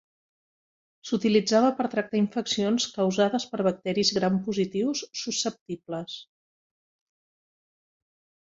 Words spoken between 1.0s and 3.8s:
S'utilitzava per a tractar infeccions causades per